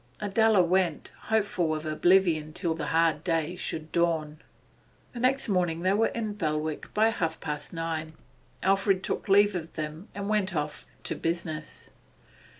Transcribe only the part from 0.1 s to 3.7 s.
Adela went, hopeful of oblivion till the 'hard day'